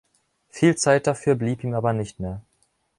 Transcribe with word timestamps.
Viel 0.49 0.77
Zeit 0.77 1.05
dafür 1.05 1.35
blieb 1.35 1.63
ihm 1.63 1.75
aber 1.75 1.93
nicht 1.93 2.19
mehr. 2.19 2.41